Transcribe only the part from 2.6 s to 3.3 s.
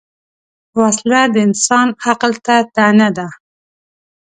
طعنه ده